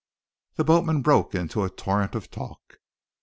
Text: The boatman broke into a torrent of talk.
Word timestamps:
The 0.55 0.63
boatman 0.63 1.03
broke 1.03 1.35
into 1.35 1.63
a 1.63 1.69
torrent 1.69 2.15
of 2.15 2.31
talk. 2.31 2.79